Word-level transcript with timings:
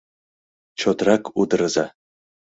—Чотрак 0.79 1.23
удырыза!.. 1.39 1.85